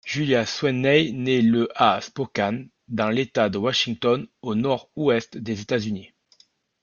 [0.03, 6.11] Julia Sweeney nait le à Spokane dans l'État de Washington au nord-ouest des États-Unis.